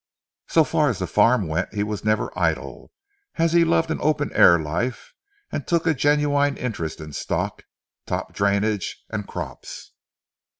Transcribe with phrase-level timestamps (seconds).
[0.47, 2.89] So far as the farm went he was never idle,
[3.35, 5.13] as he loved an open air life,
[5.51, 7.61] and took a genuine interest in stock,
[8.07, 9.91] top drainage and crops.